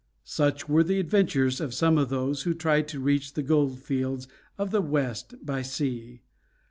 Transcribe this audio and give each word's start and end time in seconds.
Such 0.23 0.67
were 0.67 0.83
the 0.83 0.99
adventures 0.99 1.61
of 1.61 1.75
some 1.75 1.99
of 1.99 2.09
those 2.09 2.41
who 2.41 2.55
tried 2.55 2.87
to 2.87 2.99
reach 2.99 3.33
the 3.35 3.43
gold 3.43 3.77
fields 3.77 4.27
of 4.57 4.71
the 4.71 4.81
West 4.81 5.35
by 5.45 5.61
sea. 5.61 6.23